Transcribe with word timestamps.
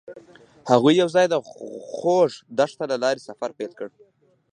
هغوی 0.71 0.93
یوځای 1.01 1.25
د 1.29 1.35
خوږ 1.93 2.31
دښته 2.59 2.83
له 2.91 2.95
لارې 3.03 3.25
سفر 3.27 3.49
پیل 3.57 3.71
کړ. 3.79 3.87